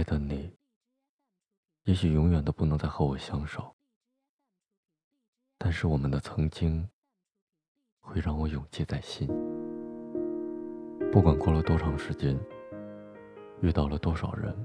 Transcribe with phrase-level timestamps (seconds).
[0.00, 0.50] 爱的你，
[1.84, 3.76] 也许永远都不能再和我相守，
[5.58, 6.88] 但是我们的曾经
[8.00, 9.28] 会让我永记在心。
[11.12, 12.34] 不管过了多长时间，
[13.60, 14.56] 遇到了多少人，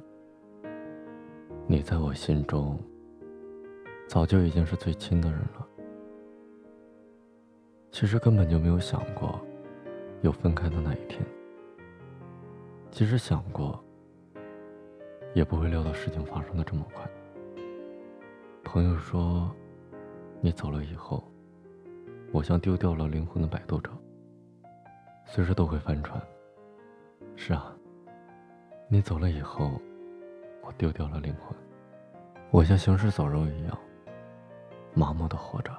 [1.67, 2.81] 你在我心中
[4.07, 5.67] 早就已经是最亲的人了。
[7.91, 9.45] 其实根本就没有想过
[10.21, 11.19] 有分开的那一天。
[12.91, 13.84] 其实想过。
[15.35, 17.03] 也不会料到事情发生的这么快。
[18.63, 19.53] 朋友说，
[20.39, 21.21] 你走了以后，
[22.31, 23.91] 我像丢掉了灵魂的摆渡者，
[25.25, 26.19] 随时都会翻船。
[27.35, 27.75] 是啊，
[28.87, 29.69] 你走了以后，
[30.63, 31.57] 我丢掉了灵魂，
[32.49, 33.77] 我像行尸走肉一样，
[34.93, 35.71] 麻木的活着。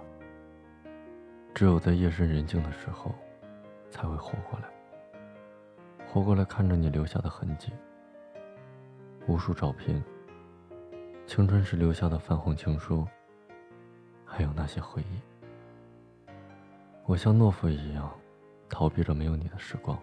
[1.55, 3.11] 只有在夜深人静的时候，
[3.91, 4.69] 才会活过来，
[6.07, 7.73] 活过来看着你留下的痕迹。
[9.29, 10.01] 无数照片，
[11.27, 13.05] 青春时留下的泛黄情书，
[14.25, 16.31] 还有那些回忆。
[17.07, 18.09] 我像懦夫一样，
[18.69, 19.99] 逃避着没有你的时光，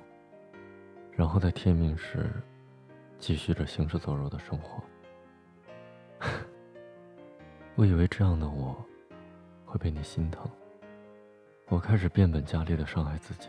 [1.14, 2.30] 然后在天明时，
[3.18, 4.84] 继续着行尸走肉的生活。
[7.76, 8.76] 我以为这样的我，
[9.66, 10.44] 会被你心疼。
[11.70, 13.48] 我开始变本加厉的伤害自己，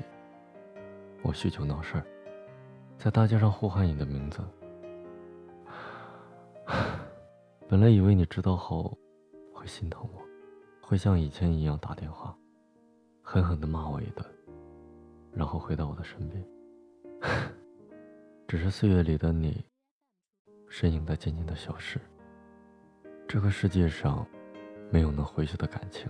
[1.23, 2.05] 我酗酒闹事儿，
[2.97, 4.39] 在大街上呼喊你的名字。
[7.67, 8.97] 本来以为你知道后，
[9.51, 10.21] 会心疼我，
[10.83, 12.37] 会像以前一样打电话，
[13.23, 14.25] 狠狠地骂我一顿，
[15.33, 16.45] 然后回到我的身边。
[18.47, 19.65] 只是岁月里的你，
[20.69, 21.99] 身影在渐渐的消失。
[23.27, 24.27] 这个世界上，
[24.91, 26.07] 没有能回去的感情。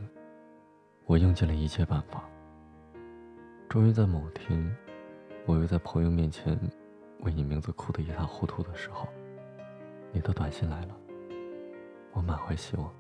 [1.07, 2.29] 我用尽了一切办法，
[3.69, 4.77] 终于在某天，
[5.47, 6.59] 我又在朋友面前
[7.21, 9.07] 为你名字哭得一塌糊涂的时候，
[10.13, 11.04] 你的短信来了。
[12.15, 12.91] 我满怀希望，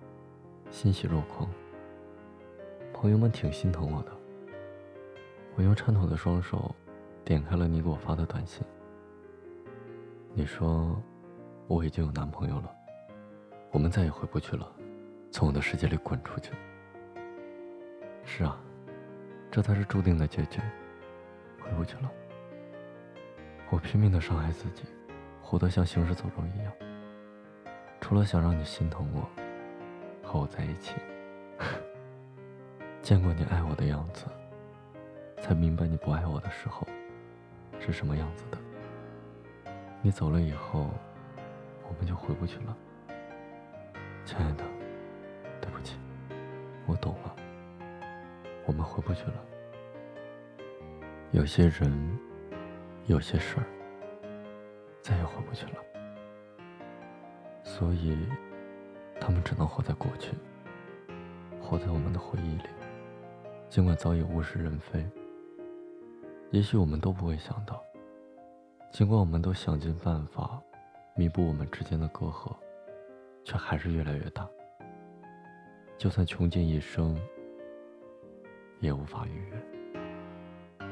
[0.72, 1.48] 欣喜若狂。
[2.92, 4.10] 朋友们挺心疼我的，
[5.54, 6.74] 我用颤抖的双手
[7.24, 8.62] 点开了你给我发的短信。
[10.32, 11.00] 你说
[11.68, 12.70] 我已经有男朋友了，
[13.70, 14.68] 我们再也回不去了，
[15.30, 16.50] 从我的世界里滚出去。
[18.24, 18.60] 是啊，
[19.48, 20.58] 这才是注定的结局，
[21.64, 22.10] 回不去了。
[23.70, 24.82] 我拼命的伤害自己，
[25.40, 26.93] 活得像行尸走肉一样。
[28.06, 29.26] 除了想让你心疼我，
[30.22, 30.92] 和我在一起，
[33.00, 34.26] 见过你爱我的样子，
[35.40, 36.86] 才明白你不爱我的时候
[37.80, 38.58] 是什么样子的。
[40.02, 40.90] 你走了以后，
[41.88, 42.76] 我们就回不去了，
[44.26, 44.62] 亲爱的，
[45.62, 45.96] 对不起，
[46.84, 47.36] 我懂了，
[48.66, 49.34] 我们回不去了。
[51.30, 52.18] 有些人，
[53.06, 53.64] 有些事儿，
[55.00, 55.72] 再也回不去了。
[57.76, 58.16] 所以，
[59.20, 60.30] 他们只能活在过去，
[61.60, 62.68] 活在我们的回忆里。
[63.68, 65.04] 尽管早已物是人非，
[66.52, 67.82] 也许我们都不会想到，
[68.92, 70.56] 尽管我们都想尽办法
[71.16, 72.54] 弥补我们之间的隔阂，
[73.42, 74.46] 却还是越来越大。
[75.98, 77.20] 就算穷尽一生，
[78.78, 80.86] 也无法逾越。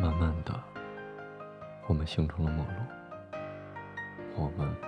[0.00, 0.62] 慢慢的，
[1.88, 4.87] 我们形成了陌路，我们。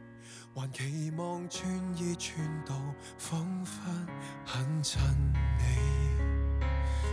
[0.53, 2.75] 还期望穿衣穿到，
[3.17, 3.89] 仿佛
[4.45, 5.01] 很衬
[5.57, 6.63] 你。